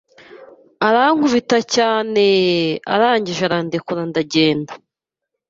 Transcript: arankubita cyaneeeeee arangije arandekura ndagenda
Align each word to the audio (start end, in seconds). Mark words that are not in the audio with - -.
arankubita 0.87 1.57
cyaneeeeee 1.73 2.81
arangije 2.93 3.41
arandekura 3.45 4.01
ndagenda 4.09 4.73